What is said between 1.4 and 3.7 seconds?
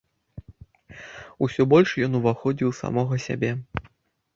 Усё больш ён уваходзіў у самога сябе.